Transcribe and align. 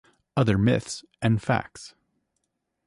Other 0.35 0.57
Myths 0.57 1.05
and 1.21 1.39
Facts 1.39 1.93